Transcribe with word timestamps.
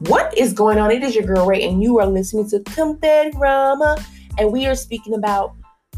What 0.00 0.36
is 0.38 0.52
going 0.52 0.78
on? 0.78 0.92
It 0.92 1.02
is 1.02 1.16
your 1.16 1.24
girl 1.24 1.44
Ray, 1.44 1.64
and 1.64 1.82
you 1.82 1.98
are 1.98 2.06
listening 2.06 2.48
to 2.50 2.60
Confetti 2.60 3.36
Rama, 3.36 3.96
and 4.38 4.52
we 4.52 4.64
are 4.66 4.76
speaking 4.76 5.14
about 5.14 5.56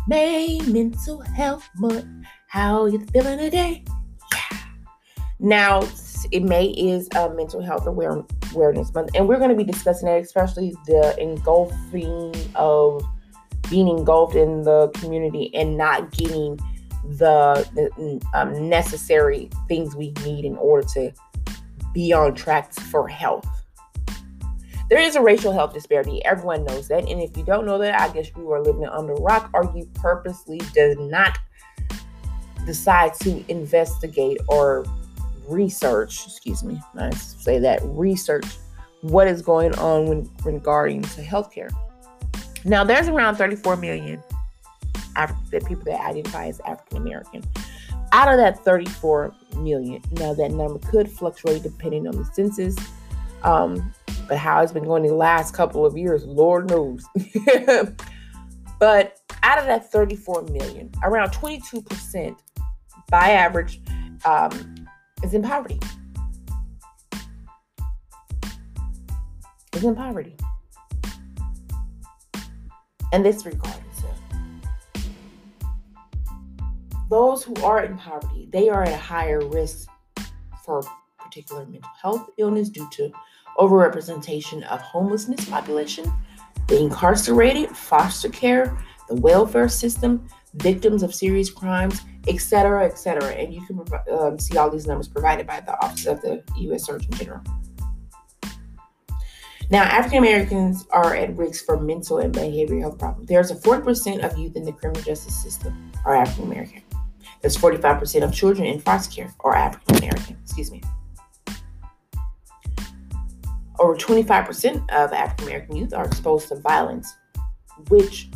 May 0.08 0.58
Mental 0.60 1.20
Health 1.20 1.68
Month. 1.76 2.06
How 2.48 2.86
you 2.86 3.04
feeling 3.12 3.38
today? 3.38 3.84
Yeah. 4.32 4.58
Now, 5.38 5.82
it 6.32 6.42
May 6.42 6.68
is 6.68 7.10
a 7.14 7.28
mental 7.28 7.60
health 7.60 7.86
awareness 7.86 8.94
month, 8.94 9.10
and 9.14 9.28
we're 9.28 9.36
going 9.36 9.50
to 9.50 9.56
be 9.56 9.70
discussing 9.70 10.08
it, 10.08 10.24
especially 10.24 10.74
the 10.86 11.14
engulfing 11.20 12.34
of 12.54 13.04
being 13.68 13.86
engulfed 13.86 14.34
in 14.34 14.62
the 14.62 14.88
community 14.94 15.54
and 15.54 15.76
not 15.76 16.10
getting 16.12 16.56
the, 17.04 17.68
the 17.74 18.20
um, 18.32 18.66
necessary 18.66 19.50
things 19.68 19.94
we 19.94 20.12
need 20.24 20.46
in 20.46 20.56
order 20.56 20.88
to 20.94 21.12
be 21.92 22.14
on 22.14 22.34
track 22.34 22.72
for 22.72 23.06
health. 23.06 23.46
There 24.90 24.98
is 24.98 25.14
a 25.14 25.22
racial 25.22 25.52
health 25.52 25.72
disparity. 25.72 26.22
Everyone 26.24 26.64
knows 26.64 26.88
that. 26.88 27.08
And 27.08 27.22
if 27.22 27.36
you 27.36 27.44
don't 27.44 27.64
know 27.64 27.78
that, 27.78 28.00
I 28.00 28.12
guess 28.12 28.28
you 28.36 28.50
are 28.50 28.60
living 28.60 28.86
under 28.86 29.12
a 29.12 29.20
rock 29.20 29.48
or 29.54 29.72
you 29.74 29.88
purposely 29.94 30.60
did 30.74 30.98
not 30.98 31.38
decide 32.66 33.14
to 33.20 33.44
investigate 33.48 34.40
or 34.48 34.84
research, 35.46 36.26
excuse 36.26 36.64
me, 36.64 36.80
I 36.98 37.10
say 37.10 37.60
that, 37.60 37.80
research 37.84 38.46
what 39.02 39.28
is 39.28 39.42
going 39.42 39.74
on 39.76 40.06
when 40.06 40.30
regarding 40.44 41.02
to 41.02 41.22
healthcare. 41.22 41.70
Now, 42.64 42.82
there's 42.82 43.08
around 43.08 43.36
34 43.36 43.76
million 43.76 44.20
Af- 45.16 45.32
people 45.50 45.84
that 45.84 46.00
identify 46.00 46.46
as 46.46 46.60
African 46.66 46.96
American. 46.96 47.44
Out 48.12 48.28
of 48.28 48.38
that 48.38 48.64
34 48.64 49.32
million, 49.56 50.02
now 50.12 50.34
that 50.34 50.50
number 50.50 50.80
could 50.90 51.08
fluctuate 51.08 51.62
depending 51.62 52.08
on 52.08 52.16
the 52.16 52.24
census. 52.24 52.76
Um, 53.42 53.92
but 54.30 54.38
how 54.38 54.62
it's 54.62 54.70
been 54.70 54.84
going 54.84 55.02
the 55.02 55.12
last 55.12 55.52
couple 55.54 55.84
of 55.84 55.98
years, 55.98 56.24
Lord 56.24 56.70
knows. 56.70 57.04
but 58.78 59.18
out 59.42 59.58
of 59.58 59.66
that 59.66 59.90
34 59.90 60.42
million, 60.42 60.92
around 61.02 61.30
22% 61.30 62.38
by 63.10 63.30
average 63.30 63.82
um, 64.24 64.86
is 65.24 65.34
in 65.34 65.42
poverty. 65.42 65.80
Is 69.74 69.82
in 69.82 69.96
poverty. 69.96 70.36
And 73.12 73.26
this 73.26 73.44
regardless 73.44 74.04
of 74.04 75.02
those 77.10 77.42
who 77.42 77.56
are 77.64 77.82
in 77.82 77.96
poverty, 77.98 78.48
they 78.52 78.68
are 78.68 78.84
at 78.84 78.92
a 78.92 78.96
higher 78.96 79.44
risk 79.44 79.88
for 80.64 80.84
particular 81.18 81.66
mental 81.66 81.90
health 82.00 82.30
illness 82.38 82.68
due 82.68 82.88
to 82.92 83.10
overrepresentation 83.58 84.62
of 84.68 84.80
homelessness 84.80 85.48
population, 85.48 86.10
the 86.68 86.80
incarcerated, 86.80 87.68
foster 87.70 88.28
care, 88.28 88.78
the 89.08 89.16
welfare 89.16 89.68
system, 89.68 90.26
victims 90.54 91.02
of 91.02 91.14
serious 91.14 91.50
crimes, 91.50 92.00
etc., 92.28 92.86
etc. 92.86 93.30
And 93.32 93.52
you 93.52 93.64
can 93.66 93.80
um, 94.12 94.38
see 94.38 94.56
all 94.56 94.70
these 94.70 94.86
numbers 94.86 95.08
provided 95.08 95.46
by 95.46 95.60
the 95.60 95.72
Office 95.84 96.06
of 96.06 96.20
the 96.22 96.42
U.S. 96.58 96.84
Surgeon 96.84 97.12
General. 97.12 97.42
Now, 99.70 99.84
African 99.84 100.18
Americans 100.18 100.86
are 100.90 101.14
at 101.14 101.36
risk 101.36 101.64
for 101.64 101.78
mental 101.78 102.18
and 102.18 102.34
behavioral 102.34 102.80
health 102.80 102.98
problems. 102.98 103.28
There's 103.28 103.52
a 103.52 103.54
40% 103.54 104.24
of 104.24 104.36
youth 104.36 104.56
in 104.56 104.64
the 104.64 104.72
criminal 104.72 105.02
justice 105.02 105.40
system 105.40 105.92
are 106.04 106.16
African 106.16 106.50
American. 106.50 106.82
There's 107.40 107.56
45% 107.56 108.24
of 108.24 108.34
children 108.34 108.66
in 108.66 108.80
foster 108.80 109.14
care 109.14 109.34
are 109.40 109.54
African 109.54 109.96
American. 109.96 110.36
Excuse 110.42 110.72
me 110.72 110.82
over 113.80 113.96
25% 113.96 114.88
of 114.90 115.12
African 115.12 115.46
American 115.46 115.76
youth 115.76 115.94
are 115.94 116.04
exposed 116.04 116.48
to 116.48 116.56
violence, 116.56 117.16
which 117.88 118.28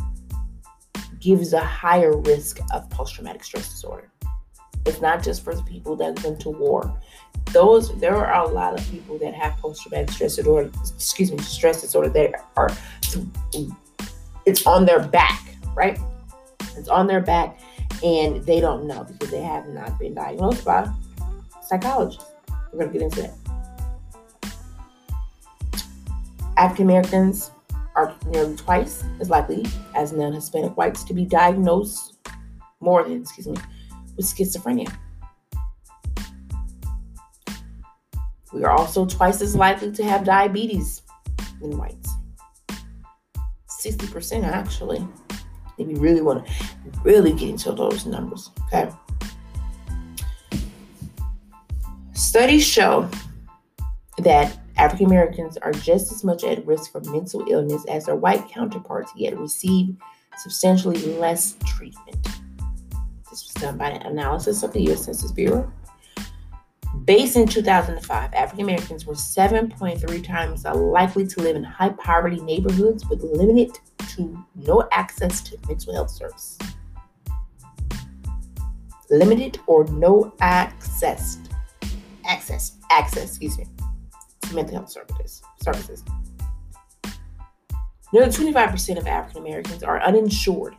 gives 1.19 1.53
a 1.53 1.59
higher 1.59 2.17
risk 2.17 2.59
of 2.73 2.89
post 2.89 3.15
traumatic 3.15 3.43
stress 3.43 3.69
disorder. 3.69 4.11
It's 4.87 5.01
not 5.01 5.23
just 5.23 5.43
for 5.43 5.55
the 5.55 5.63
people 5.63 5.95
that 5.97 6.21
went 6.23 6.39
to 6.41 6.49
war. 6.49 6.99
Those 7.53 7.97
there 7.99 8.15
are 8.15 8.43
a 8.43 8.47
lot 8.47 8.77
of 8.77 8.89
people 8.89 9.19
that 9.19 9.33
have 9.35 9.55
post 9.57 9.83
traumatic 9.83 10.09
stress 10.11 10.35
disorder, 10.35 10.71
excuse 10.95 11.31
me, 11.31 11.37
stress 11.39 11.81
disorder 11.81 12.09
that 12.09 12.33
are 12.57 12.69
it's 14.45 14.65
on 14.65 14.85
their 14.85 15.07
back, 15.07 15.55
right? 15.75 15.99
It's 16.75 16.89
on 16.89 17.05
their 17.05 17.21
back 17.21 17.59
and 18.03 18.43
they 18.45 18.59
don't 18.59 18.87
know 18.87 19.03
because 19.03 19.29
they 19.29 19.41
have 19.41 19.67
not 19.67 19.97
been 19.99 20.15
diagnosed 20.15 20.65
by 20.65 20.89
psychologists. 21.61 22.31
We're 22.73 22.79
gonna 22.79 22.93
get 22.93 23.01
into 23.03 23.21
that. 23.21 23.44
African 26.57 26.85
Americans 26.85 27.51
are 27.95 28.15
nearly 28.27 28.55
twice 28.55 29.03
as 29.19 29.29
likely 29.29 29.65
as 29.93 30.11
non 30.11 30.33
Hispanic 30.33 30.75
whites 30.77 31.03
to 31.05 31.13
be 31.13 31.25
diagnosed, 31.25 32.17
more 32.79 33.03
than, 33.03 33.21
excuse 33.21 33.47
me, 33.47 33.57
with 34.15 34.25
schizophrenia. 34.25 34.93
We 38.53 38.63
are 38.63 38.71
also 38.71 39.05
twice 39.05 39.41
as 39.41 39.55
likely 39.55 39.91
to 39.91 40.03
have 40.03 40.23
diabetes 40.23 41.01
than 41.61 41.77
whites. 41.77 42.09
60% 43.69 44.43
actually. 44.43 45.05
If 45.77 45.89
you 45.89 45.97
really 45.97 46.21
want 46.21 46.45
to 46.45 46.53
really 47.03 47.33
get 47.33 47.49
into 47.49 47.73
those 47.73 48.05
numbers, 48.05 48.49
okay? 48.67 48.89
Studies 52.13 52.65
show 52.65 53.09
that 54.19 54.57
African 54.77 55.05
Americans 55.07 55.57
are 55.57 55.71
just 55.71 56.11
as 56.11 56.23
much 56.23 56.43
at 56.43 56.65
risk 56.65 56.91
for 56.91 57.01
mental 57.01 57.45
illness 57.49 57.85
as 57.85 58.05
their 58.05 58.15
white 58.15 58.47
counterparts, 58.49 59.11
yet 59.15 59.37
receive 59.37 59.95
substantially 60.37 60.97
less 61.17 61.55
treatment. 61.65 62.27
This 63.29 63.43
was 63.45 63.53
done 63.55 63.77
by 63.77 63.91
an 63.91 64.05
analysis 64.05 64.63
of 64.63 64.73
the 64.73 64.81
U.S. 64.83 65.05
Census 65.05 65.31
Bureau. 65.31 65.71
Based 67.03 67.35
in 67.35 67.47
2005, 67.47 68.33
African 68.33 68.63
Americans 68.63 69.05
were 69.05 69.13
7.3 69.13 70.23
times 70.23 70.65
likely 70.65 71.27
to 71.27 71.41
live 71.41 71.55
in 71.55 71.63
high 71.63 71.89
poverty 71.89 72.41
neighborhoods 72.41 73.05
with 73.07 73.21
limited 73.23 73.77
to 74.15 74.45
no 74.55 74.87
access 74.91 75.41
to 75.41 75.57
mental 75.67 75.93
health 75.93 76.09
service. 76.09 76.57
Limited 79.09 79.59
or 79.67 79.85
no 79.85 80.33
access, 80.39 81.37
access, 82.25 82.77
access, 82.89 83.29
excuse 83.29 83.57
me, 83.57 83.67
mental 84.53 84.75
health 84.75 84.89
services. 84.89 85.41
services. 85.61 86.03
Nearly 88.13 88.29
25% 88.29 88.97
of 88.97 89.07
African 89.07 89.41
Americans 89.41 89.83
are 89.83 90.01
uninsured 90.01 90.75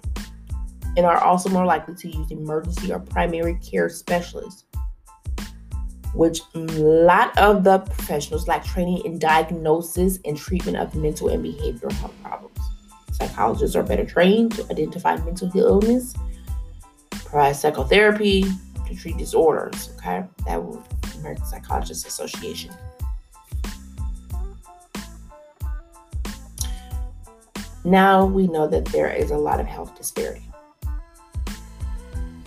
and 0.97 1.04
are 1.04 1.19
also 1.19 1.50
more 1.50 1.66
likely 1.66 1.94
to 1.94 2.09
use 2.09 2.31
emergency 2.31 2.93
or 2.93 2.99
primary 2.99 3.56
care 3.56 3.88
specialists, 3.88 4.65
which 6.15 6.41
a 6.55 6.59
lot 6.59 7.37
of 7.37 7.65
the 7.65 7.81
professionals 7.81 8.49
lack 8.49 8.65
training 8.65 9.05
in 9.05 9.19
diagnosis 9.19 10.19
and 10.25 10.37
treatment 10.37 10.78
of 10.78 10.94
mental 10.94 11.28
and 11.28 11.44
behavioral 11.44 11.93
health 11.93 12.15
problems. 12.22 12.59
Psychologists 13.12 13.76
are 13.76 13.82
better 13.82 14.05
trained 14.05 14.53
to 14.53 14.65
identify 14.71 15.16
mental 15.16 15.50
illness, 15.55 16.15
provide 17.10 17.53
psychotherapy 17.53 18.44
to 18.87 18.94
treat 18.94 19.16
disorders. 19.16 19.91
Okay, 19.99 20.25
that 20.47 20.62
was 20.62 20.78
American 21.19 21.44
Psychologists 21.44 22.06
Association. 22.06 22.72
Now 27.86 28.26
we 28.26 28.48
know 28.48 28.66
that 28.66 28.84
there 28.86 29.08
is 29.12 29.30
a 29.30 29.38
lot 29.38 29.60
of 29.60 29.66
health 29.66 29.97
disparity. 29.97 30.42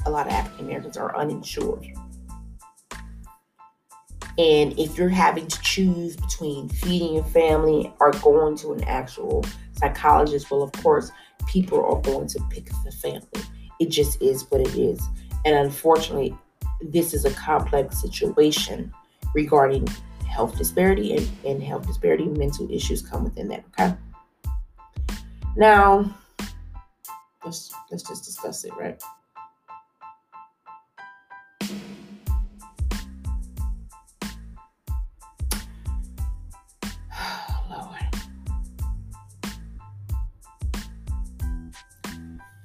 A 0.06 0.10
lot 0.10 0.28
of 0.28 0.34
African 0.34 0.66
Americans 0.66 0.98
are 0.98 1.16
uninsured. 1.16 1.86
And 4.38 4.78
if 4.78 4.98
you're 4.98 5.08
having 5.08 5.48
to 5.48 5.62
choose 5.62 6.18
between 6.18 6.68
feeding 6.68 7.14
your 7.14 7.24
family 7.24 7.94
or 8.02 8.12
going 8.12 8.58
to 8.58 8.74
an 8.74 8.84
actual 8.84 9.46
psychologist, 9.78 10.52
well, 10.52 10.62
of 10.62 10.74
course, 10.74 11.10
people 11.48 11.86
are 11.86 12.02
going 12.02 12.28
to 12.28 12.40
pick 12.50 12.66
the 12.84 12.92
family. 12.92 13.48
It 13.80 13.92
just 13.92 14.22
is 14.22 14.44
what 14.50 14.60
it 14.60 14.76
is. 14.76 15.00
And 15.46 15.56
unfortunately, 15.56 16.36
this 16.82 17.14
is 17.14 17.24
a 17.24 17.32
complex 17.32 18.02
situation 18.02 18.94
regarding 19.34 19.88
health 20.30 20.58
disparity 20.58 21.16
and, 21.16 21.30
and 21.46 21.64
health 21.64 21.88
disparity 21.88 22.26
mental 22.26 22.70
issues 22.70 23.02
come 23.02 23.24
within 23.24 23.48
that, 23.48 23.64
okay? 23.80 23.96
Now, 25.60 26.10
let's 27.44 27.74
let's 27.92 28.04
just 28.04 28.24
discuss 28.24 28.64
it, 28.64 28.72
right? 28.80 29.04
Lord. 37.70 37.92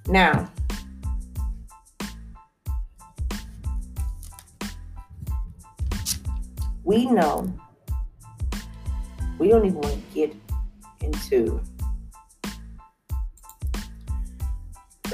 Now, 0.06 0.48
we 6.84 7.06
know 7.06 7.52
we 9.40 9.48
don't 9.48 9.66
even 9.66 9.80
want 9.80 9.94
to 9.94 10.00
get 10.14 10.32
into 11.00 11.60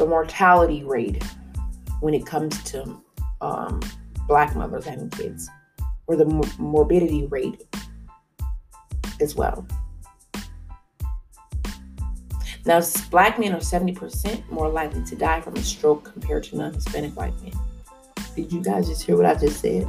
the 0.00 0.06
mortality 0.06 0.82
rate 0.82 1.22
when 2.00 2.14
it 2.14 2.24
comes 2.24 2.62
to 2.62 2.98
um, 3.42 3.82
black 4.26 4.56
mothers 4.56 4.86
having 4.86 5.10
kids 5.10 5.46
or 6.06 6.16
the 6.16 6.24
morbidity 6.58 7.26
rate 7.26 7.66
as 9.20 9.34
well. 9.34 9.66
Now, 12.64 12.80
black 13.10 13.38
men 13.38 13.52
are 13.52 13.58
70% 13.58 14.50
more 14.50 14.70
likely 14.70 15.04
to 15.04 15.16
die 15.16 15.42
from 15.42 15.54
a 15.56 15.62
stroke 15.62 16.10
compared 16.10 16.44
to 16.44 16.56
non 16.56 16.72
Hispanic 16.72 17.14
white 17.14 17.34
men. 17.42 17.52
Did 18.34 18.50
you 18.50 18.62
guys 18.62 18.88
just 18.88 19.02
hear 19.02 19.18
what 19.18 19.26
I 19.26 19.34
just 19.34 19.60
said? 19.60 19.86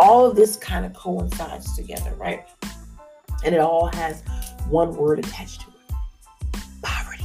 All 0.00 0.26
of 0.26 0.34
this 0.34 0.56
kind 0.56 0.84
of 0.84 0.92
coincides 0.92 1.76
together, 1.76 2.12
right? 2.16 2.44
And 3.44 3.54
it 3.54 3.60
all 3.60 3.86
has 3.94 4.22
one 4.68 4.94
word 4.96 5.18
attached 5.18 5.62
to 5.62 5.66
it 5.68 5.94
poverty. 6.82 7.24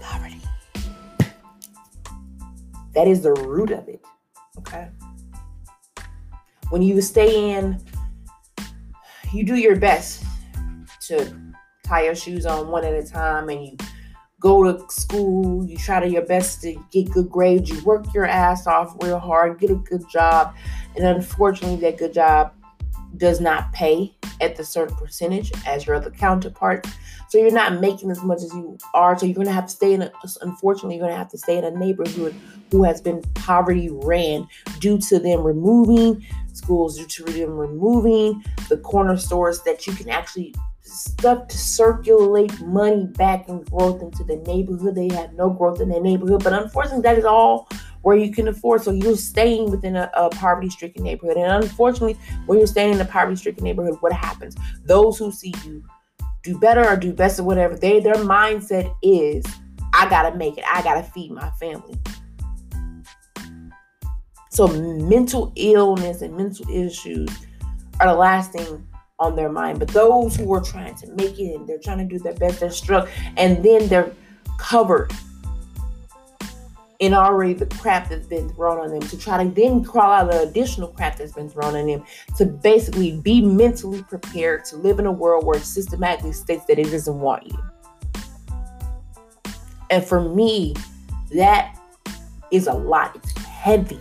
Poverty. 0.00 0.40
That 2.94 3.08
is 3.08 3.22
the 3.22 3.32
root 3.32 3.70
of 3.70 3.88
it, 3.88 4.04
okay? 4.58 4.88
when 6.72 6.80
you 6.80 7.02
stay 7.02 7.52
in, 7.52 7.78
you 9.30 9.44
do 9.44 9.56
your 9.56 9.76
best 9.76 10.24
to 11.02 11.30
tie 11.84 12.04
your 12.04 12.14
shoes 12.14 12.46
on 12.46 12.68
one 12.68 12.82
at 12.82 12.94
a 12.94 13.06
time 13.06 13.50
and 13.50 13.66
you 13.66 13.76
go 14.40 14.64
to 14.64 14.90
school, 14.90 15.66
you 15.66 15.76
try 15.76 16.00
to 16.00 16.08
your 16.08 16.24
best 16.24 16.62
to 16.62 16.82
get 16.90 17.10
good 17.10 17.28
grades, 17.28 17.68
you 17.68 17.78
work 17.84 18.06
your 18.14 18.24
ass 18.24 18.66
off 18.66 18.96
real 19.02 19.18
hard, 19.18 19.60
get 19.60 19.70
a 19.70 19.74
good 19.74 20.02
job, 20.10 20.54
and 20.96 21.04
unfortunately 21.04 21.76
that 21.76 21.98
good 21.98 22.14
job 22.14 22.54
does 23.16 23.40
not 23.40 23.72
pay 23.72 24.14
at 24.40 24.56
the 24.56 24.64
certain 24.64 24.96
percentage 24.96 25.52
as 25.66 25.86
your 25.86 25.96
other 25.96 26.10
counterparts. 26.10 26.90
So 27.28 27.38
you're 27.38 27.50
not 27.50 27.80
making 27.80 28.10
as 28.10 28.22
much 28.22 28.42
as 28.42 28.52
you 28.52 28.76
are. 28.94 29.18
So 29.18 29.26
you're 29.26 29.34
gonna 29.34 29.52
have 29.52 29.66
to 29.66 29.72
stay 29.72 29.94
in. 29.94 30.02
A, 30.02 30.12
unfortunately, 30.42 30.96
you're 30.96 31.06
gonna 31.06 31.16
have 31.16 31.30
to 31.30 31.38
stay 31.38 31.58
in 31.58 31.64
a 31.64 31.70
neighborhood 31.70 32.34
who 32.70 32.82
has 32.84 33.00
been 33.00 33.22
poverty 33.34 33.88
ran 33.90 34.46
due 34.80 34.98
to 34.98 35.18
them 35.18 35.42
removing 35.42 36.24
schools, 36.52 36.98
due 36.98 37.06
to 37.06 37.32
them 37.32 37.56
removing 37.56 38.42
the 38.68 38.76
corner 38.78 39.16
stores 39.16 39.62
that 39.62 39.86
you 39.86 39.94
can 39.94 40.10
actually 40.10 40.54
stuff 40.82 41.48
to 41.48 41.56
circulate 41.56 42.60
money 42.60 43.06
back 43.06 43.48
and 43.48 43.64
growth 43.70 44.02
into 44.02 44.24
the 44.24 44.36
neighborhood. 44.46 44.94
They 44.94 45.08
have 45.14 45.32
no 45.34 45.48
growth 45.48 45.80
in 45.80 45.88
their 45.88 46.02
neighborhood, 46.02 46.44
but 46.44 46.52
unfortunately, 46.52 47.02
that 47.02 47.18
is 47.18 47.24
all 47.24 47.68
where 48.02 48.16
you 48.16 48.32
can 48.32 48.48
afford. 48.48 48.82
So 48.82 48.90
you're 48.90 49.16
staying 49.16 49.70
within 49.70 49.96
a, 49.96 50.10
a 50.14 50.28
poverty 50.30 50.70
stricken 50.70 51.02
neighborhood. 51.02 51.36
And 51.36 51.64
unfortunately, 51.64 52.18
when 52.46 52.58
you're 52.58 52.66
staying 52.66 52.94
in 52.94 53.00
a 53.00 53.04
poverty 53.04 53.36
stricken 53.36 53.64
neighborhood, 53.64 53.96
what 54.00 54.12
happens? 54.12 54.56
Those 54.84 55.18
who 55.18 55.32
see 55.32 55.54
you 55.64 55.84
do 56.42 56.58
better 56.58 56.86
or 56.86 56.96
do 56.96 57.12
best 57.12 57.38
or 57.38 57.44
whatever, 57.44 57.76
they 57.76 58.00
their 58.00 58.14
mindset 58.14 58.94
is, 59.02 59.44
I 59.92 60.08
gotta 60.08 60.36
make 60.36 60.58
it, 60.58 60.64
I 60.70 60.82
gotta 60.82 61.02
feed 61.02 61.30
my 61.30 61.50
family. 61.52 61.98
So 64.50 64.68
mental 64.68 65.52
illness 65.56 66.20
and 66.20 66.36
mental 66.36 66.68
issues 66.68 67.30
are 68.00 68.08
the 68.08 68.14
last 68.14 68.52
thing 68.52 68.86
on 69.18 69.36
their 69.36 69.48
mind. 69.48 69.78
But 69.78 69.88
those 69.88 70.36
who 70.36 70.52
are 70.52 70.60
trying 70.60 70.94
to 70.96 71.10
make 71.12 71.38
it 71.38 71.54
and 71.54 71.66
they're 71.66 71.78
trying 71.78 71.98
to 71.98 72.04
do 72.04 72.18
their 72.18 72.34
best, 72.34 72.60
they're 72.60 72.70
struck, 72.70 73.08
and 73.36 73.64
then 73.64 73.88
they're 73.88 74.12
covered 74.58 75.12
in 77.02 77.12
already 77.14 77.52
the 77.52 77.66
crap 77.66 78.08
that's 78.08 78.28
been 78.28 78.48
thrown 78.50 78.78
on 78.78 78.88
them 78.88 79.00
to 79.00 79.18
try 79.18 79.42
to 79.42 79.50
then 79.50 79.82
crawl 79.82 80.12
out 80.12 80.30
the 80.30 80.40
additional 80.42 80.86
crap 80.86 81.16
that's 81.16 81.32
been 81.32 81.50
thrown 81.50 81.74
on 81.74 81.88
them 81.88 82.04
to 82.36 82.46
basically 82.46 83.16
be 83.22 83.40
mentally 83.40 84.04
prepared 84.04 84.64
to 84.64 84.76
live 84.76 85.00
in 85.00 85.06
a 85.06 85.10
world 85.10 85.44
where 85.44 85.58
it 85.58 85.64
systematically 85.64 86.32
states 86.32 86.64
that 86.66 86.78
it 86.78 86.88
doesn't 86.92 87.18
want 87.18 87.44
you. 87.44 87.58
And 89.90 90.04
for 90.04 90.20
me, 90.20 90.76
that 91.34 91.76
is 92.52 92.68
a 92.68 92.72
lot. 92.72 93.16
It's 93.16 93.36
heavy. 93.36 93.98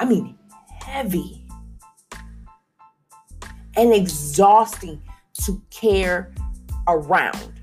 I 0.00 0.06
mean, 0.06 0.36
heavy 0.80 1.46
and 3.76 3.92
exhausting 3.92 5.00
to 5.44 5.62
care 5.70 6.34
around. 6.88 7.55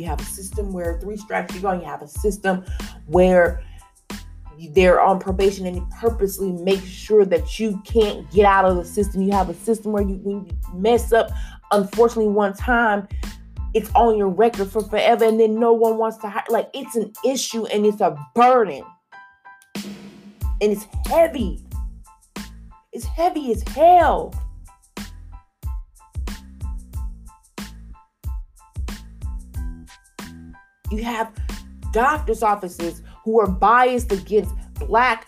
You 0.00 0.06
have 0.06 0.20
a 0.20 0.24
system 0.24 0.72
where 0.72 0.98
three 0.98 1.18
strikes 1.18 1.54
you 1.54 1.60
go. 1.60 1.72
You 1.72 1.84
have 1.84 2.00
a 2.00 2.08
system 2.08 2.64
where 3.06 3.62
they're 4.70 5.00
on 5.00 5.18
probation 5.18 5.66
and 5.66 5.76
you 5.76 5.86
purposely 6.00 6.52
make 6.52 6.82
sure 6.82 7.26
that 7.26 7.58
you 7.58 7.80
can't 7.84 8.30
get 8.30 8.46
out 8.46 8.64
of 8.64 8.76
the 8.76 8.84
system. 8.84 9.20
You 9.20 9.32
have 9.32 9.50
a 9.50 9.54
system 9.54 9.92
where 9.92 10.02
you, 10.02 10.16
when 10.16 10.46
you 10.46 10.58
mess 10.74 11.12
up, 11.12 11.30
unfortunately, 11.70 12.32
one 12.32 12.54
time, 12.54 13.08
it's 13.74 13.90
on 13.94 14.16
your 14.16 14.28
record 14.28 14.68
for 14.68 14.82
forever, 14.82 15.24
and 15.24 15.38
then 15.38 15.60
no 15.60 15.72
one 15.72 15.98
wants 15.98 16.16
to 16.18 16.28
hire. 16.28 16.44
Like 16.48 16.70
it's 16.74 16.96
an 16.96 17.12
issue 17.24 17.66
and 17.66 17.86
it's 17.86 18.00
a 18.00 18.16
burden, 18.34 18.82
and 19.74 19.92
it's 20.60 20.86
heavy. 21.06 21.60
It's 22.92 23.04
heavy 23.04 23.52
as 23.52 23.62
hell. 23.68 24.34
You 30.90 31.04
have 31.04 31.32
doctors' 31.92 32.42
offices 32.42 33.02
who 33.24 33.40
are 33.40 33.48
biased 33.48 34.12
against 34.12 34.54
black, 34.74 35.26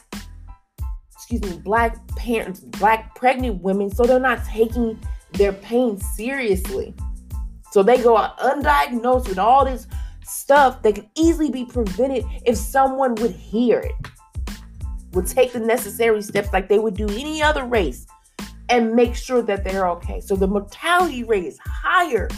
excuse 1.12 1.42
me, 1.42 1.58
black 1.58 2.04
parents, 2.16 2.60
black 2.60 3.14
pregnant 3.14 3.62
women, 3.62 3.90
so 3.90 4.04
they're 4.04 4.18
not 4.18 4.44
taking 4.44 4.98
their 5.32 5.52
pain 5.52 5.98
seriously. 5.98 6.94
So 7.70 7.82
they 7.82 8.02
go 8.02 8.16
undiagnosed 8.40 9.28
with 9.28 9.38
all 9.38 9.64
this 9.64 9.86
stuff 10.24 10.82
that 10.82 10.94
could 10.94 11.08
easily 11.16 11.50
be 11.50 11.64
prevented 11.64 12.24
if 12.44 12.56
someone 12.56 13.14
would 13.16 13.32
hear 13.32 13.80
it, 13.80 13.92
would 15.12 15.26
take 15.26 15.52
the 15.52 15.60
necessary 15.60 16.22
steps 16.22 16.52
like 16.52 16.68
they 16.68 16.78
would 16.78 16.96
do 16.96 17.08
any 17.08 17.42
other 17.42 17.64
race 17.64 18.06
and 18.68 18.94
make 18.94 19.14
sure 19.14 19.42
that 19.42 19.64
they're 19.64 19.88
okay. 19.88 20.20
So 20.20 20.36
the 20.36 20.46
mortality 20.46 21.24
rate 21.24 21.44
is 21.44 21.58
higher 21.64 22.28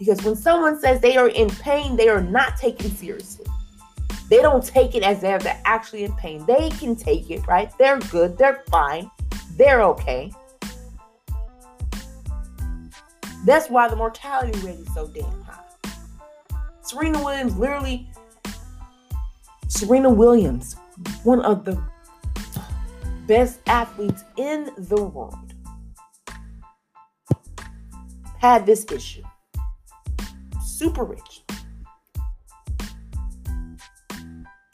because 0.00 0.22
when 0.24 0.34
someone 0.34 0.80
says 0.80 0.98
they 1.02 1.18
are 1.18 1.28
in 1.28 1.50
pain, 1.50 1.94
they 1.94 2.08
are 2.08 2.22
not 2.22 2.56
taken 2.56 2.90
seriously. 2.90 3.44
They 4.30 4.38
don't 4.38 4.64
take 4.64 4.94
it 4.94 5.02
as 5.02 5.22
if 5.22 5.42
they're 5.42 5.60
actually 5.66 6.04
in 6.04 6.14
pain. 6.14 6.46
They 6.46 6.70
can 6.70 6.96
take 6.96 7.30
it, 7.30 7.46
right? 7.46 7.70
They're 7.76 7.98
good. 7.98 8.38
They're 8.38 8.64
fine. 8.70 9.10
They're 9.58 9.82
okay. 9.82 10.32
That's 13.44 13.68
why 13.68 13.88
the 13.88 13.96
mortality 13.96 14.58
rate 14.60 14.78
is 14.78 14.94
so 14.94 15.06
damn 15.08 15.42
high. 15.42 15.64
Serena 16.80 17.22
Williams 17.22 17.56
literally, 17.58 18.08
Serena 19.68 20.08
Williams, 20.08 20.76
one 21.24 21.42
of 21.42 21.66
the 21.66 21.78
best 23.26 23.60
athletes 23.66 24.24
in 24.38 24.70
the 24.78 25.02
world, 25.02 25.52
had 28.38 28.64
this 28.64 28.86
issue 28.90 29.22
super 30.80 31.04
rich. 31.04 31.44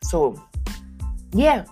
So, 0.05 0.41
yeah, 1.33 1.65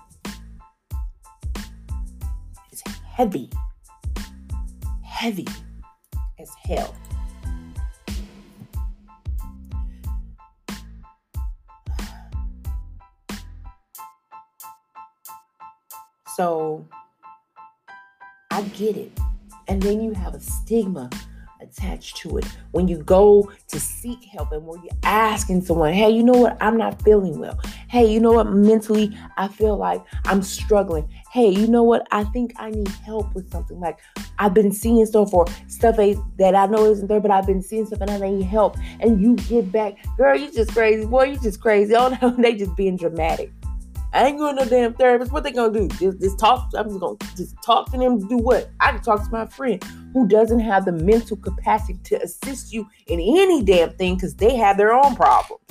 it's 2.72 2.82
heavy, 3.04 3.48
heavy 5.04 5.46
as 6.40 6.50
hell. 6.64 6.96
So, 16.34 16.84
I 18.50 18.62
get 18.62 18.96
it. 18.96 19.12
And 19.68 19.80
then 19.80 20.02
you 20.02 20.10
have 20.10 20.34
a 20.34 20.40
stigma 20.40 21.08
attached 21.76 22.16
to 22.18 22.38
it. 22.38 22.46
When 22.72 22.88
you 22.88 22.98
go 22.98 23.50
to 23.68 23.80
seek 23.80 24.24
help 24.24 24.52
and 24.52 24.66
when 24.66 24.82
you're 24.82 24.98
asking 25.02 25.62
someone, 25.62 25.92
hey, 25.92 26.10
you 26.10 26.22
know 26.22 26.32
what, 26.32 26.56
I'm 26.60 26.76
not 26.76 27.02
feeling 27.02 27.38
well. 27.38 27.58
Hey, 27.88 28.10
you 28.10 28.20
know 28.20 28.32
what, 28.32 28.50
mentally, 28.50 29.16
I 29.36 29.48
feel 29.48 29.76
like 29.76 30.02
I'm 30.24 30.42
struggling. 30.42 31.08
Hey, 31.32 31.48
you 31.48 31.66
know 31.66 31.82
what, 31.82 32.06
I 32.10 32.24
think 32.24 32.52
I 32.56 32.70
need 32.70 32.88
help 32.88 33.34
with 33.34 33.50
something. 33.50 33.78
Like 33.80 33.98
I've 34.38 34.54
been 34.54 34.72
seeing 34.72 35.04
stuff 35.06 35.32
or 35.34 35.46
stuff 35.68 35.96
that 35.96 36.54
I 36.54 36.66
know 36.66 36.86
isn't 36.86 37.08
there, 37.08 37.20
but 37.20 37.30
I've 37.30 37.46
been 37.46 37.62
seeing 37.62 37.86
stuff 37.86 38.00
and 38.00 38.10
I 38.10 38.18
need 38.18 38.42
help. 38.42 38.76
And 39.00 39.20
you 39.20 39.36
get 39.36 39.70
back, 39.70 39.94
girl, 40.16 40.36
you 40.36 40.50
just 40.50 40.72
crazy. 40.72 41.06
Boy, 41.06 41.24
you 41.24 41.38
just 41.38 41.60
crazy. 41.60 41.94
Oh 42.04 42.16
no, 42.20 42.30
they 42.30 42.54
just 42.54 42.76
being 42.76 42.96
dramatic. 42.96 43.50
I 44.14 44.26
ain't 44.26 44.38
going 44.38 44.56
to 44.56 44.64
no 44.64 44.70
damn 44.70 44.94
therapist. 44.94 45.32
What 45.32 45.42
they 45.42 45.50
gonna 45.50 45.72
do? 45.72 45.88
Just, 45.88 46.20
just 46.20 46.38
talk. 46.38 46.70
I'm 46.76 46.86
just 46.88 47.00
gonna 47.00 47.16
just 47.36 47.56
talk 47.64 47.90
to 47.90 47.98
them 47.98 48.28
do 48.28 48.38
what? 48.38 48.70
I 48.78 48.92
can 48.92 49.02
talk 49.02 49.24
to 49.24 49.30
my 49.32 49.44
friend 49.46 49.82
who 50.12 50.28
doesn't 50.28 50.60
have 50.60 50.84
the 50.84 50.92
mental 50.92 51.36
capacity 51.36 51.98
to 52.04 52.22
assist 52.22 52.72
you 52.72 52.88
in 53.08 53.18
any 53.18 53.64
damn 53.64 53.90
thing 53.94 54.14
because 54.14 54.36
they 54.36 54.54
have 54.54 54.76
their 54.76 54.94
own 54.94 55.16
problems. 55.16 55.62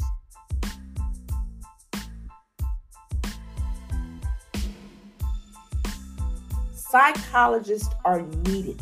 Psychologists 6.74 7.94
are 8.04 8.24
needed. 8.46 8.82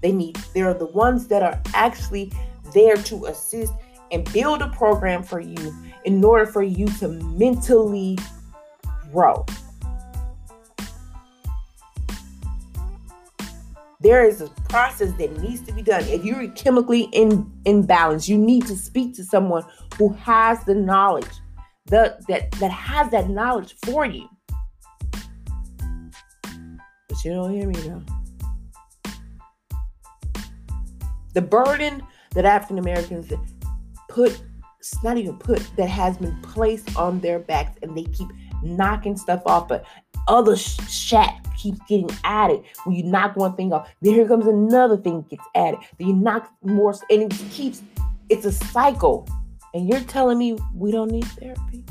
They 0.00 0.12
need. 0.12 0.36
They're 0.54 0.74
the 0.74 0.86
ones 0.86 1.26
that 1.26 1.42
are 1.42 1.60
actually 1.74 2.32
there 2.72 2.96
to 2.96 3.26
assist 3.26 3.72
and 4.12 4.32
build 4.32 4.62
a 4.62 4.68
program 4.68 5.24
for 5.24 5.40
you 5.40 5.74
in 6.04 6.24
order 6.24 6.46
for 6.46 6.62
you 6.62 6.86
to 6.86 7.08
mentally 7.08 8.16
grow. 9.12 9.44
There 14.00 14.24
is 14.24 14.40
a 14.40 14.48
process 14.68 15.12
that 15.18 15.38
needs 15.40 15.60
to 15.62 15.72
be 15.72 15.82
done. 15.82 16.02
If 16.08 16.24
you're 16.24 16.48
chemically 16.48 17.02
in 17.12 17.48
imbalance, 17.66 18.28
you 18.28 18.36
need 18.36 18.66
to 18.66 18.76
speak 18.76 19.14
to 19.14 19.24
someone 19.24 19.64
who 19.96 20.12
has 20.14 20.64
the 20.64 20.74
knowledge, 20.74 21.30
the, 21.86 22.18
that, 22.26 22.50
that 22.52 22.72
has 22.72 23.10
that 23.12 23.30
knowledge 23.30 23.76
for 23.84 24.04
you. 24.04 24.28
But 27.08 27.24
you 27.24 27.32
don't 27.32 27.52
hear 27.52 27.68
me 27.68 27.76
now. 27.86 28.02
The 31.34 31.42
burden 31.42 32.02
that 32.34 32.44
African 32.44 32.78
Americans 32.78 33.32
put, 34.08 34.42
it's 34.80 35.02
not 35.04 35.16
even 35.16 35.38
put, 35.38 35.64
that 35.76 35.88
has 35.88 36.18
been 36.18 36.36
placed 36.42 36.96
on 36.96 37.20
their 37.20 37.38
backs, 37.38 37.78
and 37.82 37.96
they 37.96 38.04
keep 38.04 38.28
knocking 38.62 39.16
stuff 39.16 39.42
off, 39.46 39.68
but 39.68 39.84
other 40.28 40.56
shat 40.56 41.34
keeps 41.56 41.78
getting 41.88 42.10
added. 42.24 42.62
When 42.84 42.96
you 42.96 43.04
knock 43.04 43.36
one 43.36 43.54
thing 43.56 43.72
off, 43.72 43.88
then 44.00 44.14
here 44.14 44.26
comes 44.26 44.46
another 44.46 44.96
thing 44.96 45.22
gets 45.28 45.44
added. 45.54 45.80
Then 45.98 46.08
you 46.08 46.14
knock 46.14 46.52
more, 46.62 46.94
and 47.10 47.22
it 47.22 47.30
keeps. 47.50 47.82
It's 48.28 48.44
a 48.44 48.52
cycle. 48.52 49.28
And 49.74 49.88
you're 49.88 50.00
telling 50.00 50.38
me 50.38 50.58
we 50.74 50.92
don't 50.92 51.10
need 51.10 51.24
therapy? 51.24 51.84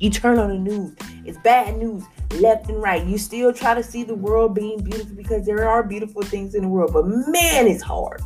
You 0.00 0.10
turn 0.10 0.38
on 0.38 0.48
the 0.50 0.58
news, 0.58 0.94
it's 1.24 1.38
bad 1.38 1.76
news 1.76 2.04
left 2.34 2.68
and 2.68 2.80
right. 2.80 3.04
You 3.04 3.18
still 3.18 3.52
try 3.52 3.74
to 3.74 3.82
see 3.82 4.04
the 4.04 4.14
world 4.14 4.54
being 4.54 4.82
beautiful 4.82 5.16
because 5.16 5.44
there 5.44 5.68
are 5.68 5.82
beautiful 5.82 6.22
things 6.22 6.54
in 6.54 6.62
the 6.62 6.68
world, 6.68 6.92
but 6.92 7.06
man, 7.06 7.66
it's 7.66 7.82
hard. 7.82 8.20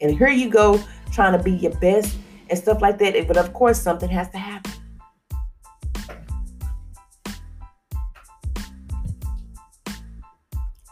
And 0.00 0.16
here 0.16 0.28
you 0.28 0.48
go 0.48 0.80
trying 1.12 1.36
to 1.36 1.42
be 1.42 1.52
your 1.52 1.74
best 1.78 2.16
and 2.48 2.58
stuff 2.58 2.80
like 2.80 2.98
that. 2.98 3.26
But 3.26 3.36
of 3.36 3.52
course, 3.52 3.80
something 3.80 4.08
has 4.08 4.30
to 4.30 4.38
happen. 4.38 4.72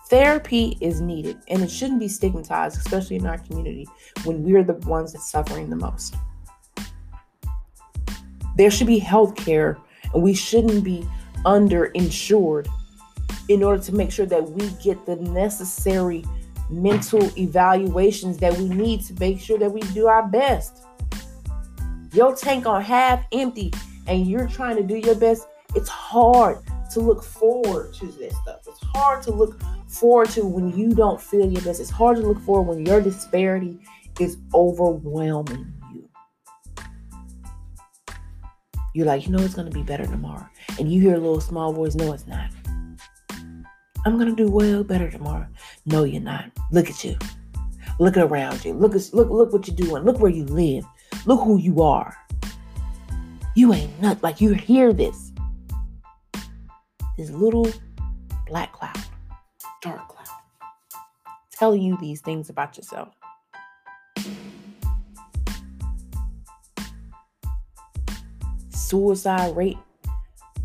Therapy 0.09 0.79
is 0.81 1.01
needed 1.01 1.39
and 1.49 1.63
it 1.63 1.71
shouldn't 1.71 1.99
be 1.99 2.07
stigmatized, 2.07 2.79
especially 2.79 3.17
in 3.17 3.27
our 3.27 3.39
community 3.39 3.89
when 4.23 4.45
we're 4.45 4.63
the 4.63 4.75
ones 4.89 5.13
that's 5.13 5.29
suffering 5.29 5.69
the 5.69 5.77
most. 5.77 6.15
There 8.57 8.71
should 8.71 8.87
be 8.87 9.01
health 9.01 9.35
care 9.35 9.77
and 10.15 10.23
we 10.23 10.33
shouldn't 10.33 10.85
be 10.85 11.07
underinsured 11.45 12.69
in 13.49 13.65
order 13.65 13.83
to 13.83 13.93
make 13.93 14.13
sure 14.13 14.27
that 14.27 14.49
we 14.49 14.69
get 14.83 15.05
the 15.07 15.17
necessary 15.17 16.25
mental 16.71 17.23
evaluations 17.39 18.39
that 18.39 18.57
we 18.59 18.69
need 18.69 19.03
to 19.07 19.15
make 19.21 19.41
sure 19.41 19.59
that 19.59 19.71
we 19.71 19.81
do 19.93 20.07
our 20.07 20.27
best. 20.27 20.86
Your 22.17 22.35
tank 22.35 22.65
on 22.65 22.81
half 22.81 23.27
empty 23.31 23.71
and 24.07 24.27
you're 24.27 24.49
trying 24.49 24.77
to 24.77 24.83
do 24.83 24.97
your 24.97 25.17
best, 25.17 25.47
it's 25.75 25.91
hard 25.91 26.57
to 26.93 27.01
look 27.01 27.23
forward 27.23 27.93
to 27.93 28.07
this 28.07 28.35
stuff. 28.39 28.61
It's 28.67 28.81
hard 28.95 29.23
to 29.25 29.33
look 29.33 29.61
forward 29.87 30.31
to 30.31 30.47
when 30.47 30.75
you 30.75 30.95
don't 30.95 31.21
feel 31.21 31.45
your 31.45 31.61
best. 31.61 31.79
It's 31.79 31.91
hard 31.91 32.17
to 32.17 32.23
look 32.23 32.41
forward 32.41 32.75
when 32.75 32.87
your 32.87 33.03
disparity 33.03 33.79
is 34.19 34.39
overwhelming 34.55 35.71
you. 35.93 36.09
You're 38.95 39.05
like, 39.05 39.27
you 39.27 39.33
know, 39.33 39.45
it's 39.45 39.55
going 39.55 39.71
to 39.71 39.75
be 39.75 39.83
better 39.83 40.07
tomorrow. 40.07 40.49
And 40.79 40.91
you 40.91 41.03
hear 41.03 41.17
a 41.17 41.21
little 41.21 41.43
small 41.43 41.75
voice, 41.75 41.97
no, 41.97 42.15
it's 42.15 42.27
not. 42.27 42.49
I'm 44.07 44.17
going 44.17 44.35
to 44.35 44.43
do 44.43 44.51
well 44.51 44.83
better 44.85 45.11
tomorrow. 45.11 45.49
No, 45.85 46.05
you're 46.05 46.23
not. 46.23 46.51
Look 46.73 46.89
at 46.89 47.05
you. 47.05 47.19
Look 47.99 48.17
around 48.17 48.65
you. 48.65 48.73
Look, 48.73 48.95
at, 48.95 49.11
look, 49.13 49.29
look 49.29 49.53
what 49.53 49.69
you're 49.69 49.77
doing. 49.77 50.05
Look 50.05 50.19
where 50.19 50.33
you 50.33 50.47
live. 50.47 50.87
Look 51.25 51.41
who 51.43 51.59
you 51.59 51.83
are. 51.83 52.17
You 53.55 53.73
ain't 53.73 54.01
not 54.03 54.23
like 54.23 54.41
you 54.41 54.53
hear 54.53 54.93
this. 54.93 55.33
This 57.17 57.31
little 57.31 57.71
black 58.47 58.73
cloud 58.73 58.97
dark 59.87 60.09
cloud 60.09 60.27
telling 61.53 61.83
you 61.83 61.97
these 62.01 62.21
things 62.21 62.51
about 62.51 62.77
yourself. 62.77 63.09
Suicide 68.71 69.57
rate 69.57 69.79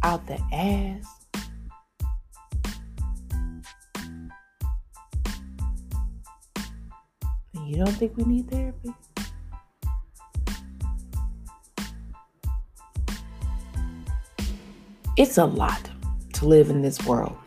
out 0.03 0.25
the 0.27 0.39
ass. 0.51 1.05
You 7.53 7.77
don't 7.77 7.95
think 7.95 8.17
we 8.17 8.23
need 8.25 8.49
therapy? 8.49 8.93
It's 15.21 15.37
a 15.37 15.45
lot 15.45 15.87
to 16.33 16.47
live 16.47 16.71
in 16.71 16.81
this 16.81 16.99
world. 17.05 17.37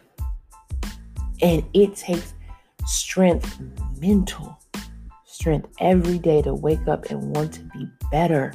And 1.43 1.65
it 1.75 1.97
takes 1.97 2.33
strength, 2.87 3.61
mental 3.99 4.57
strength 5.27 5.67
every 5.81 6.19
day 6.19 6.41
to 6.43 6.55
wake 6.55 6.87
up 6.87 7.07
and 7.07 7.35
want 7.35 7.53
to 7.55 7.63
be 7.77 7.89
better 8.13 8.55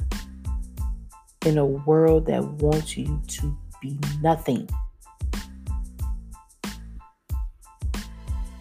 in 1.44 1.58
a 1.58 1.66
world 1.66 2.24
that 2.28 2.42
wants 2.42 2.96
you 2.96 3.20
to 3.26 3.54
be 3.82 3.98
nothing. 4.22 4.66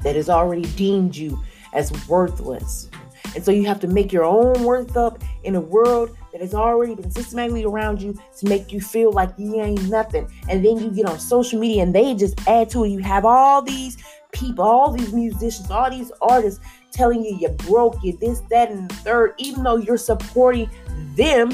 That 0.03 0.17
has 0.17 0.29
already 0.29 0.63
deemed 0.75 1.15
you 1.15 1.41
as 1.71 2.05
worthless. 2.09 2.89
And 3.33 3.45
so 3.45 3.51
you 3.51 3.65
have 3.65 3.79
to 3.79 3.87
make 3.87 4.11
your 4.11 4.25
own 4.25 4.61
worth 4.65 4.97
up 4.97 5.23
in 5.45 5.55
a 5.55 5.61
world 5.61 6.17
that 6.31 6.41
has 6.41 6.53
already 6.53 6.95
been 6.95 7.11
systematically 7.11 7.65
around 7.65 8.01
you 8.01 8.17
to 8.37 8.47
make 8.47 8.71
you 8.71 8.81
feel 8.81 9.11
like 9.11 9.31
you 9.37 9.59
ain't 9.61 9.89
nothing. 9.89 10.29
And 10.47 10.63
then 10.63 10.77
you 10.79 10.91
get 10.91 11.05
on 11.05 11.19
social 11.19 11.59
media 11.59 11.83
and 11.83 11.93
they 11.93 12.13
just 12.15 12.39
add 12.47 12.69
to 12.71 12.85
it. 12.85 12.89
You 12.89 12.99
have 12.99 13.25
all 13.25 13.61
these 13.61 13.97
people, 14.31 14.63
all 14.63 14.91
these 14.91 15.13
musicians, 15.13 15.71
all 15.71 15.89
these 15.89 16.11
artists 16.21 16.59
telling 16.91 17.23
you 17.23 17.37
you're 17.39 17.51
broke, 17.51 17.97
you're 18.03 18.17
this, 18.17 18.41
that, 18.49 18.71
and 18.71 18.89
the 18.89 18.95
third, 18.95 19.33
even 19.37 19.63
though 19.63 19.77
you're 19.77 19.97
supporting 19.97 20.69
them. 21.15 21.51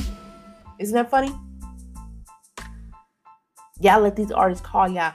Isn't 0.79 0.95
that 0.95 1.09
funny? 1.09 1.31
Y'all 3.79 4.01
let 4.01 4.15
these 4.15 4.31
artists 4.31 4.65
call 4.65 4.89
y'all 4.89 5.13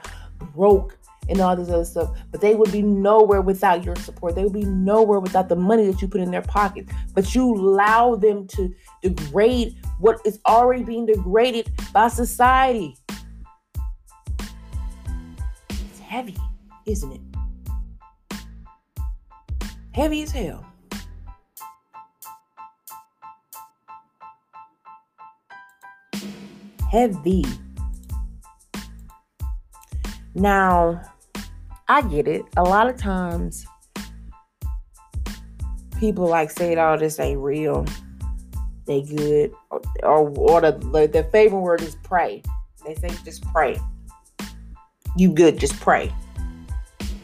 broke 0.53 0.97
and 1.31 1.39
all 1.39 1.55
this 1.55 1.69
other 1.69 1.85
stuff, 1.85 2.11
but 2.29 2.41
they 2.41 2.55
would 2.55 2.71
be 2.73 2.81
nowhere 2.81 3.41
without 3.41 3.85
your 3.85 3.95
support. 3.95 4.35
They 4.35 4.43
would 4.43 4.53
be 4.53 4.65
nowhere 4.65 5.19
without 5.19 5.47
the 5.47 5.55
money 5.55 5.87
that 5.87 6.01
you 6.01 6.07
put 6.09 6.19
in 6.19 6.29
their 6.29 6.41
pockets. 6.41 6.91
But 7.13 7.33
you 7.33 7.55
allow 7.55 8.15
them 8.15 8.47
to 8.47 8.73
degrade 9.01 9.77
what 9.99 10.19
is 10.25 10.39
already 10.45 10.83
being 10.83 11.05
degraded 11.05 11.71
by 11.93 12.09
society. 12.09 12.97
It's 15.69 15.99
heavy, 15.99 16.35
isn't 16.85 17.13
it? 17.13 17.21
Heavy 19.93 20.23
as 20.23 20.31
hell. 20.31 20.65
Heavy. 26.89 27.45
Now, 30.35 31.01
I 31.91 32.01
get 32.01 32.27
it. 32.27 32.43
A 32.57 32.63
lot 32.63 32.87
of 32.87 32.97
times, 32.97 33.65
people 35.99 36.27
like 36.27 36.49
say, 36.49 36.75
"Oh, 36.77 36.97
this 36.97 37.19
ain't 37.19 37.39
real. 37.39 37.85
They 38.85 39.01
good," 39.01 39.51
or 39.69 39.81
or, 40.03 40.29
or 40.29 40.61
the 40.61 41.09
the 41.11 41.23
favorite 41.31 41.59
word 41.59 41.81
is 41.81 41.95
pray. 42.03 42.43
They 42.85 42.95
say 42.95 43.09
just 43.25 43.43
pray. 43.51 43.79
You 45.17 45.33
good? 45.33 45.59
Just 45.59 45.79
pray 45.79 46.11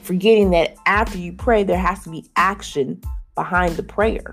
forgetting 0.08 0.52
that 0.52 0.74
after 0.86 1.18
you 1.18 1.34
pray, 1.34 1.64
there 1.64 1.78
has 1.78 2.02
to 2.04 2.10
be 2.10 2.26
action 2.38 3.02
behind 3.36 3.76
the 3.76 3.84
prayer. 3.84 4.32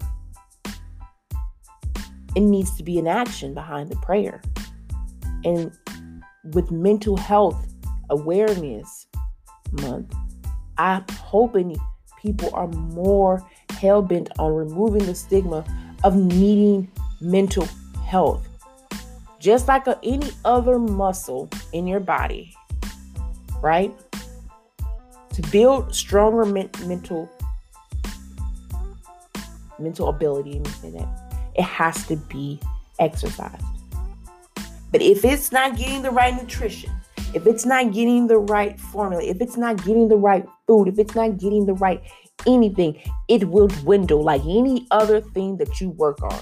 It 2.36 2.40
needs 2.40 2.76
to 2.76 2.84
be 2.84 2.96
an 3.00 3.08
action 3.08 3.54
behind 3.54 3.90
the 3.90 3.96
prayer. 3.96 4.40
And 5.44 5.76
with 6.52 6.70
mental 6.70 7.16
health 7.16 7.66
awareness 8.08 9.08
month, 9.72 10.14
I'm 10.78 11.04
hoping 11.12 11.76
people 12.20 12.50
are 12.54 12.68
more 12.68 13.42
hell 13.70 14.02
bent 14.02 14.30
on 14.38 14.52
removing 14.52 15.06
the 15.06 15.14
stigma 15.14 15.64
of 16.02 16.16
needing 16.16 16.90
mental 17.20 17.68
health. 18.06 18.46
Just 19.38 19.68
like 19.68 19.86
any 20.02 20.30
other 20.44 20.78
muscle 20.78 21.50
in 21.72 21.86
your 21.86 22.00
body, 22.00 22.54
right? 23.62 23.94
to 25.34 25.42
build 25.50 25.92
stronger 25.92 26.44
men- 26.44 26.70
mental 26.86 27.28
mental 29.80 30.08
ability 30.08 30.60
that 30.60 31.08
it 31.56 31.62
has 31.62 32.06
to 32.06 32.14
be 32.16 32.60
exercised 33.00 33.64
But 34.92 35.02
if 35.02 35.24
it's 35.24 35.50
not 35.50 35.76
getting 35.76 36.02
the 36.02 36.12
right 36.12 36.32
nutrition, 36.40 36.92
if 37.34 37.48
it's 37.48 37.66
not 37.66 37.92
getting 37.92 38.28
the 38.28 38.38
right 38.38 38.78
formula, 38.78 39.22
if 39.22 39.40
it's 39.40 39.56
not 39.56 39.84
getting 39.84 40.08
the 40.08 40.16
right 40.16 40.46
food, 40.68 40.86
if 40.86 40.98
it's 41.00 41.16
not 41.16 41.36
getting 41.36 41.66
the 41.66 41.74
right 41.74 42.00
anything, 42.46 43.00
it 43.28 43.48
will 43.48 43.66
dwindle 43.66 44.22
like 44.22 44.40
any 44.42 44.86
other 44.92 45.20
thing 45.20 45.56
that 45.56 45.80
you 45.80 45.90
work 45.90 46.22
on. 46.22 46.40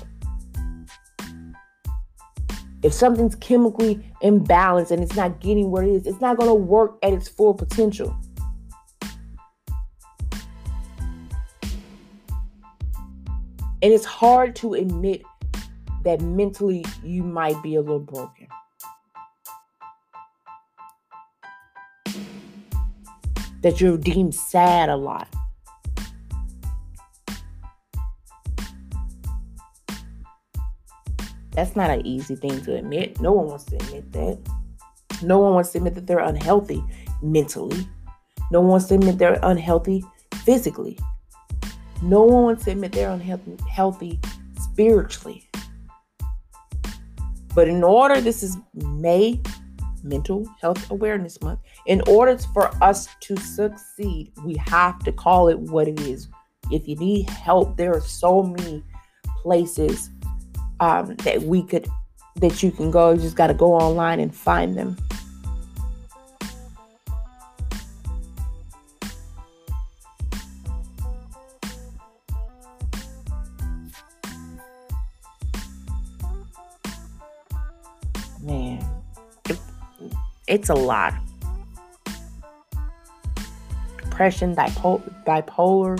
If 2.82 2.92
something's 2.92 3.36
chemically 3.36 4.04
imbalanced 4.22 4.90
and 4.90 5.02
it's 5.02 5.16
not 5.16 5.40
getting 5.40 5.70
what 5.70 5.84
it 5.84 5.90
is, 5.90 6.06
it's 6.06 6.20
not 6.20 6.36
going 6.36 6.50
to 6.50 6.54
work 6.54 6.98
at 7.02 7.12
its 7.12 7.28
full 7.28 7.54
potential. 7.54 8.14
And 13.80 13.92
it's 13.92 14.04
hard 14.04 14.54
to 14.56 14.74
admit 14.74 15.22
that 16.04 16.20
mentally 16.20 16.84
you 17.02 17.22
might 17.22 17.60
be 17.62 17.76
a 17.76 17.80
little 17.80 17.98
broken. 17.98 18.46
That 23.62 23.80
you're 23.80 23.96
deemed 23.96 24.34
sad 24.34 24.88
a 24.88 24.96
lot. 24.96 25.28
That's 31.52 31.76
not 31.76 31.90
an 31.90 32.06
easy 32.06 32.34
thing 32.34 32.62
to 32.64 32.76
admit. 32.76 33.20
No 33.20 33.32
one 33.32 33.46
wants 33.46 33.64
to 33.64 33.76
admit 33.76 34.12
that. 34.12 34.38
No 35.22 35.38
one 35.38 35.54
wants 35.54 35.70
to 35.72 35.78
admit 35.78 35.94
that 35.94 36.06
they're 36.06 36.18
unhealthy 36.18 36.82
mentally. 37.22 37.86
No 38.50 38.60
one 38.60 38.70
wants 38.70 38.86
to 38.86 38.94
admit 38.94 39.18
they're 39.18 39.38
unhealthy 39.42 40.04
physically. 40.44 40.98
No 42.02 42.22
one 42.22 42.42
wants 42.44 42.64
to 42.64 42.72
admit 42.72 42.92
they're 42.92 43.10
unhealthy 43.10 43.56
healthy 43.68 44.20
spiritually. 44.60 45.48
But 47.54 47.68
in 47.68 47.84
order, 47.84 48.20
this 48.20 48.42
is 48.42 48.56
May 48.74 49.40
Mental 50.02 50.46
Health 50.60 50.90
Awareness 50.90 51.40
Month. 51.42 51.60
In 51.86 52.02
order 52.06 52.36
for 52.52 52.70
us 52.82 53.08
to 53.20 53.36
succeed, 53.36 54.32
we 54.44 54.56
have 54.56 54.98
to 55.00 55.12
call 55.12 55.48
it 55.48 55.58
what 55.58 55.88
it 55.88 56.00
is. 56.00 56.28
If 56.70 56.88
you 56.88 56.96
need 56.96 57.28
help, 57.28 57.76
there 57.76 57.94
are 57.94 58.00
so 58.00 58.42
many 58.42 58.82
places 59.42 60.10
um, 60.80 61.16
that 61.16 61.42
we 61.42 61.62
could 61.62 61.88
that 62.36 62.62
you 62.62 62.70
can 62.70 62.90
go. 62.90 63.12
You 63.12 63.20
just 63.20 63.36
got 63.36 63.48
to 63.48 63.54
go 63.54 63.74
online 63.74 64.20
and 64.20 64.34
find 64.34 64.76
them. 64.76 64.96
It's 80.62 80.70
a 80.70 80.74
lot. 80.74 81.12
Depression, 83.96 84.54
bipolar, 84.54 85.98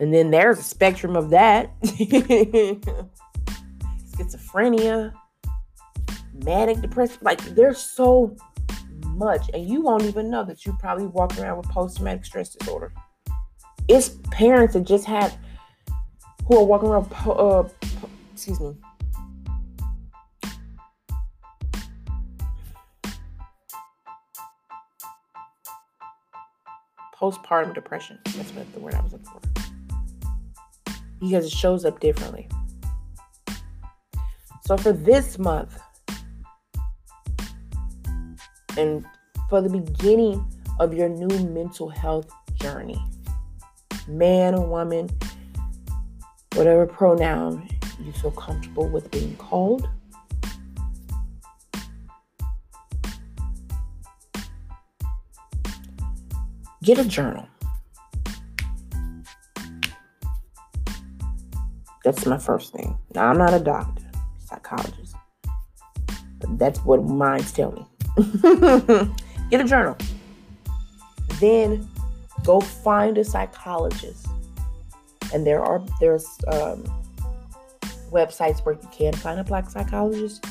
and 0.00 0.12
then 0.12 0.32
there's 0.32 0.58
a 0.58 0.62
spectrum 0.64 1.14
of 1.14 1.30
that 1.30 1.70
schizophrenia, 4.10 5.12
manic 6.44 6.80
depression. 6.80 7.18
Like, 7.20 7.38
there's 7.54 7.78
so 7.78 8.36
much, 9.06 9.48
and 9.54 9.68
you 9.68 9.82
won't 9.82 10.02
even 10.02 10.28
know 10.28 10.42
that 10.42 10.66
you 10.66 10.76
probably 10.80 11.06
walk 11.06 11.38
around 11.38 11.58
with 11.58 11.68
post 11.68 11.98
traumatic 11.98 12.24
stress 12.24 12.48
disorder. 12.48 12.92
It's 13.86 14.16
parents 14.32 14.74
that 14.74 14.82
just 14.82 15.04
have 15.04 15.38
who 16.48 16.58
are 16.58 16.64
walking 16.64 16.88
around, 16.88 17.12
uh, 17.24 17.68
excuse 18.34 18.58
me, 18.58 18.74
postpartum 27.20 27.74
depression. 27.74 28.18
That's 28.36 28.52
what 28.52 28.72
the 28.72 28.80
word 28.80 28.94
I 28.94 29.00
was 29.02 29.12
looking 29.12 29.26
for 29.26 29.40
because 31.20 31.44
it 31.44 31.52
shows 31.52 31.84
up 31.84 32.00
differently. 32.00 32.48
So 34.64 34.76
for 34.76 34.92
this 34.92 35.38
month, 35.38 35.78
and 38.76 39.04
for 39.48 39.60
the 39.60 39.68
beginning 39.68 40.46
of 40.78 40.94
your 40.94 41.08
new 41.08 41.28
mental 41.48 41.88
health 41.88 42.30
journey, 42.54 43.02
man 44.08 44.54
or 44.54 44.66
woman, 44.66 45.10
whatever 46.54 46.86
pronoun 46.86 47.68
you 48.00 48.12
feel 48.12 48.30
comfortable 48.30 48.88
with 48.88 49.10
being 49.10 49.36
called. 49.36 49.88
Get 56.82 56.98
a 56.98 57.04
journal. 57.04 57.46
That's 62.04 62.24
my 62.24 62.38
first 62.38 62.72
thing. 62.72 62.96
Now, 63.14 63.28
I'm 63.28 63.36
not 63.36 63.52
a 63.52 63.60
doctor, 63.60 64.02
psychologist, 64.38 65.14
but 66.38 66.58
that's 66.58 66.78
what 66.80 67.02
minds 67.04 67.52
tell 67.52 67.72
me. 67.72 67.86
Get 69.50 69.60
a 69.60 69.64
journal. 69.64 69.98
Then 71.38 71.86
go 72.44 72.60
find 72.60 73.18
a 73.18 73.24
psychologist. 73.24 74.26
And 75.34 75.46
there 75.46 75.62
are 75.62 75.84
there's 76.00 76.26
um, 76.48 76.84
websites 78.10 78.64
where 78.64 78.74
you 78.74 78.88
can 78.90 79.12
find 79.12 79.38
a 79.38 79.44
black 79.44 79.68
psychologist 79.68 80.44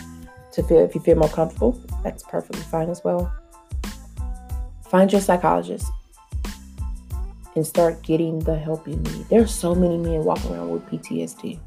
to 0.51 0.61
feel 0.63 0.79
if 0.79 0.93
you 0.93 1.01
feel 1.01 1.15
more 1.15 1.29
comfortable. 1.29 1.81
That's 2.03 2.21
perfectly 2.21 2.61
fine 2.61 2.89
as 2.89 3.03
well. 3.03 3.33
Find 4.89 5.11
your 5.11 5.21
psychologist 5.21 5.91
and 7.55 7.65
start 7.65 8.01
getting 8.03 8.39
the 8.39 8.57
help 8.57 8.87
you 8.87 8.95
need. 8.95 9.27
There's 9.29 9.53
so 9.53 9.73
many 9.75 9.97
men 9.97 10.23
walking 10.23 10.51
around 10.51 10.69
with 10.69 10.85
PTSD. 10.85 11.59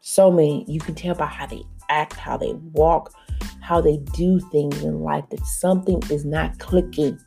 So 0.00 0.30
many. 0.30 0.64
You 0.68 0.80
can 0.80 0.94
tell 0.94 1.14
by 1.14 1.26
how 1.26 1.46
they 1.46 1.62
act, 1.88 2.14
how 2.14 2.36
they 2.36 2.52
walk, 2.72 3.12
how 3.60 3.80
they 3.80 3.98
do 4.14 4.40
things 4.50 4.82
in 4.82 5.00
life 5.00 5.24
that 5.30 5.44
something 5.46 6.02
is 6.10 6.24
not 6.24 6.58
clicking. 6.58 7.18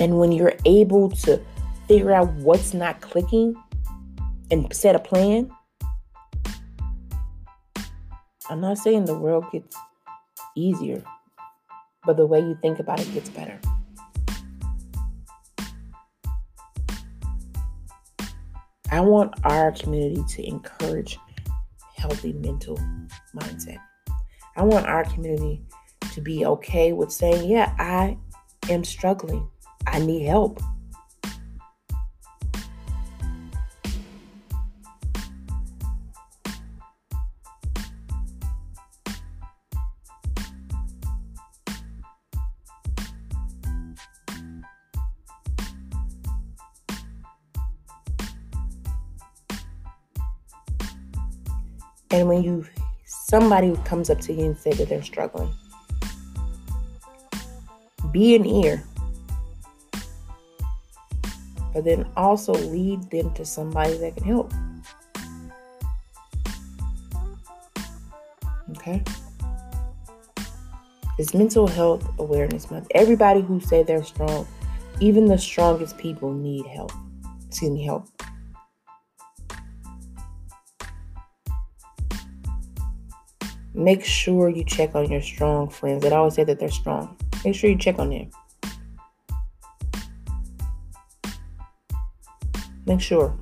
And 0.00 0.18
when 0.18 0.32
you're 0.32 0.54
able 0.64 1.10
to 1.10 1.40
figure 1.86 2.12
out 2.12 2.32
what's 2.36 2.72
not 2.72 3.02
clicking 3.02 3.54
and 4.50 4.74
set 4.74 4.96
a 4.96 4.98
plan, 4.98 5.50
I'm 8.50 8.60
not 8.60 8.78
saying 8.78 9.04
the 9.04 9.16
world 9.16 9.44
gets 9.52 9.76
easier, 10.56 11.04
but 12.04 12.16
the 12.16 12.26
way 12.26 12.40
you 12.40 12.58
think 12.60 12.80
about 12.80 13.00
it 13.00 13.14
gets 13.14 13.30
better. 13.30 13.60
I 18.90 19.00
want 19.02 19.32
our 19.44 19.70
community 19.70 20.24
to 20.30 20.48
encourage 20.48 21.16
healthy 21.94 22.32
mental 22.32 22.76
mindset. 23.36 23.78
I 24.56 24.64
want 24.64 24.84
our 24.86 25.04
community 25.04 25.62
to 26.12 26.20
be 26.20 26.44
okay 26.44 26.92
with 26.92 27.12
saying, 27.12 27.48
yeah, 27.48 27.72
I 27.78 28.18
am 28.68 28.82
struggling. 28.82 29.48
I 29.86 30.00
need 30.00 30.26
help. 30.26 30.60
And 52.10 52.28
when 52.28 52.42
you 52.42 52.66
somebody 53.04 53.76
comes 53.84 54.10
up 54.10 54.20
to 54.20 54.32
you 54.32 54.46
and 54.46 54.56
say 54.58 54.72
that 54.72 54.88
they're 54.88 55.02
struggling, 55.02 55.52
be 58.12 58.34
an 58.34 58.46
ear. 58.46 58.82
But 61.72 61.84
then 61.84 62.06
also 62.16 62.52
lead 62.52 63.10
them 63.10 63.32
to 63.34 63.44
somebody 63.44 63.96
that 63.98 64.16
can 64.16 64.24
help. 64.24 64.52
Okay? 68.76 69.02
It's 71.18 71.34
mental 71.34 71.66
health 71.66 72.08
awareness 72.18 72.70
month. 72.70 72.88
Everybody 72.94 73.42
who 73.42 73.60
say 73.60 73.82
they're 73.82 74.02
strong, 74.02 74.48
even 75.00 75.26
the 75.26 75.38
strongest 75.38 75.98
people 75.98 76.32
need 76.32 76.66
help. 76.66 76.92
Me, 77.62 77.84
help. 77.84 78.08
Make 83.74 84.04
sure 84.04 84.48
you 84.48 84.64
check 84.64 84.94
on 84.94 85.10
your 85.10 85.22
strong 85.22 85.68
friends 85.68 86.02
that 86.02 86.12
always 86.12 86.34
say 86.34 86.44
that 86.44 86.58
they're 86.58 86.70
strong. 86.70 87.16
Make 87.44 87.54
sure 87.54 87.70
you 87.70 87.78
check 87.78 87.98
on 87.98 88.10
them. 88.10 88.30
Make 92.86 93.00
sure. 93.00 93.36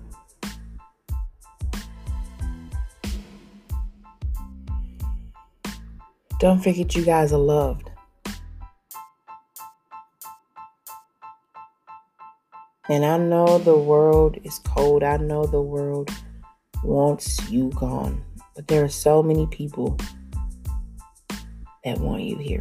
Don't 6.40 6.62
forget 6.62 6.94
you 6.94 7.04
guys 7.04 7.32
are 7.32 7.38
loved. 7.38 7.90
And 12.88 13.04
I 13.04 13.18
know 13.18 13.58
the 13.58 13.76
world 13.76 14.38
is 14.44 14.60
cold. 14.60 15.02
I 15.02 15.16
know 15.16 15.44
the 15.44 15.60
world 15.60 16.10
wants 16.84 17.50
you 17.50 17.70
gone. 17.70 18.24
But 18.54 18.68
there 18.68 18.84
are 18.84 18.88
so 18.88 19.22
many 19.22 19.46
people 19.46 19.98
that 21.88 21.98
want 22.00 22.22
you 22.22 22.36
here. 22.36 22.58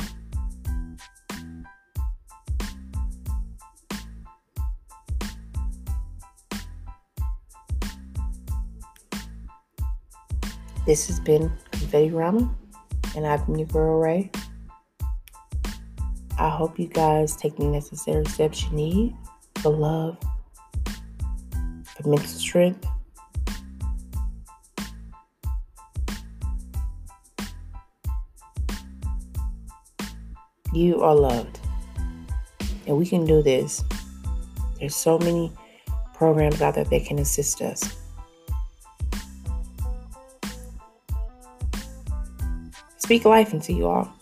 This 10.86 11.08
has 11.08 11.20
been 11.20 11.52
Confetti 11.72 12.12
Rama, 12.12 12.50
and 13.18 13.28
I've 13.28 13.46
been 13.46 13.60
your 13.60 13.68
girl 13.68 14.00
Ray. 14.00 14.32
I 16.40 16.50
hope 16.50 16.80
you 16.80 16.88
guys 16.88 17.36
take 17.36 17.58
the 17.58 17.66
necessary 17.66 18.24
steps 18.26 18.64
you 18.64 18.72
need 18.72 19.16
for 19.56 19.72
love, 19.72 20.18
for 20.86 22.08
mental 22.08 22.28
strength. 22.28 22.88
You 30.74 31.02
are 31.02 31.16
loved. 31.16 31.60
And 32.86 32.98
we 32.98 33.06
can 33.06 33.26
do 33.26 33.42
this. 33.42 33.84
There's 34.80 34.96
so 34.96 35.18
many 35.18 35.52
programs 36.14 36.62
out 36.62 36.76
there 36.76 36.84
that 36.84 37.06
can 37.06 37.20
assist 37.20 37.62
us. 37.62 37.98
Speak 42.98 43.26
life 43.26 43.54
into 43.54 43.74
you 43.74 43.88
all. 43.88 44.17